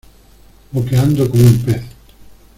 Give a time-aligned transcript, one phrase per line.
[0.71, 1.83] boqueando como un pez.